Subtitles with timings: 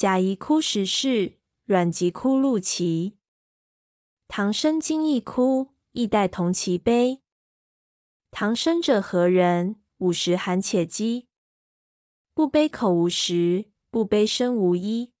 [0.00, 3.18] 假宜哭时世，阮籍哭陆琪。
[4.28, 7.20] 唐生今亦哭，亦待同其悲。
[8.30, 9.82] 唐生者何人？
[9.98, 11.28] 五十寒且饥，
[12.32, 15.12] 不悲口无食，不悲身无衣。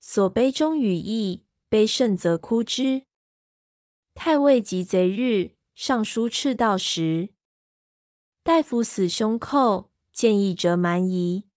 [0.00, 3.04] 所悲忠与义，悲甚则哭之。
[4.12, 7.28] 太尉及贼日，尚书赤道时。
[8.42, 11.47] 大夫死兄寇，见义折蛮夷。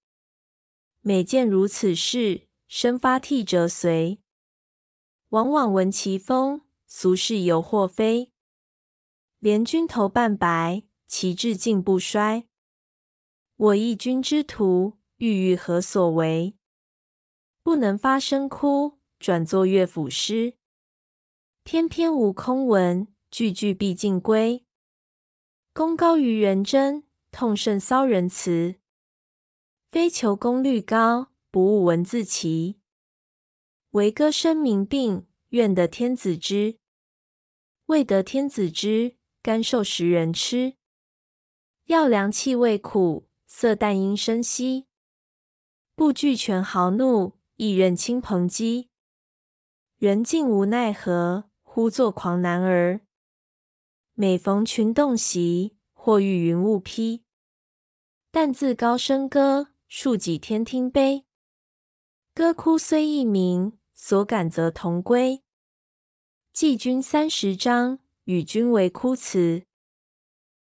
[1.04, 4.22] 每见如此事，生发涕折随。
[5.30, 8.32] 往往闻其风，俗世犹或非。
[9.40, 12.46] 连军头半白，旗帜尽不衰。
[13.56, 16.56] 我忆君之徒，郁郁何所为？
[17.64, 20.54] 不能发声哭，转作乐府诗。
[21.64, 24.68] 篇篇无空文，句句必尽归。
[25.74, 28.81] 功高于人真，痛胜骚人辞。
[29.92, 32.80] 非求功率高，不务文字奇。
[33.90, 36.78] 惟歌声名病，愿得天子知。
[37.88, 40.78] 未得天子知，甘受食人痴。
[41.88, 44.88] 要粮气味苦，色淡音声稀。
[45.94, 48.88] 不惧权豪怒，亦任亲朋讥。
[49.98, 53.02] 人尽无奈何，呼作狂男儿。
[54.14, 57.26] 每逢群动袭，或遇云雾披。
[58.32, 61.26] 但自高声歌，数几天听悲。
[62.34, 65.44] 歌哭虽异名，所感则同归。
[66.54, 69.66] 寄君三十章，与君为哭词。